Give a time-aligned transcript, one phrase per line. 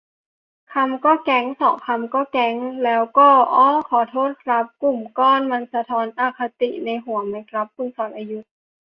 [0.73, 8.51] คำก็ 'แก๊ง' สองคำก็ 'แก๊ง' แล้วก็ อ้อ ขอโทษครับ 'กลุ่มก้อน' มันสะท้อนอคติในหัวไหมครับ คุณสรยุทธ์